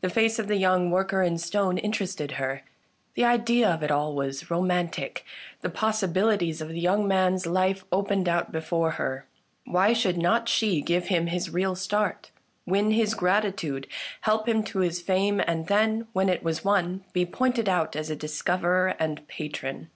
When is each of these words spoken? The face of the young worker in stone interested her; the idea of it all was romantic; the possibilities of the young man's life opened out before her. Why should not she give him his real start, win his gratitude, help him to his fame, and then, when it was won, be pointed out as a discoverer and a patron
The 0.00 0.10
face 0.10 0.40
of 0.40 0.48
the 0.48 0.56
young 0.56 0.90
worker 0.90 1.22
in 1.22 1.38
stone 1.38 1.78
interested 1.78 2.32
her; 2.32 2.64
the 3.14 3.24
idea 3.24 3.70
of 3.70 3.84
it 3.84 3.92
all 3.92 4.12
was 4.12 4.50
romantic; 4.50 5.24
the 5.60 5.70
possibilities 5.70 6.60
of 6.60 6.70
the 6.70 6.80
young 6.80 7.06
man's 7.06 7.46
life 7.46 7.84
opened 7.92 8.28
out 8.28 8.50
before 8.50 8.90
her. 8.98 9.24
Why 9.64 9.92
should 9.92 10.18
not 10.18 10.48
she 10.48 10.80
give 10.80 11.06
him 11.06 11.28
his 11.28 11.50
real 11.50 11.76
start, 11.76 12.32
win 12.66 12.90
his 12.90 13.14
gratitude, 13.14 13.86
help 14.22 14.48
him 14.48 14.64
to 14.64 14.80
his 14.80 15.00
fame, 15.00 15.38
and 15.38 15.68
then, 15.68 16.08
when 16.12 16.28
it 16.28 16.42
was 16.42 16.64
won, 16.64 17.04
be 17.12 17.24
pointed 17.24 17.68
out 17.68 17.94
as 17.94 18.10
a 18.10 18.16
discoverer 18.16 18.96
and 18.98 19.20
a 19.20 19.22
patron 19.22 19.90